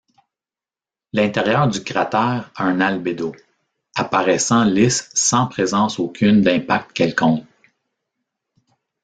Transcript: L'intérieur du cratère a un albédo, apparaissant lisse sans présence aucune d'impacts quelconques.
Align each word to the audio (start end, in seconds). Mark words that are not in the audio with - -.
L'intérieur 1.13 1.67
du 1.67 1.83
cratère 1.83 2.49
a 2.55 2.63
un 2.63 2.81
albédo, 2.81 3.35
apparaissant 3.93 4.63
lisse 4.63 5.11
sans 5.13 5.45
présence 5.45 5.99
aucune 5.99 6.41
d'impacts 6.41 6.91
quelconques. 6.93 7.45